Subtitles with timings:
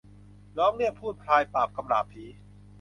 [0.57, 2.23] ร้องเรียกภูตพรายปราบกำราบผี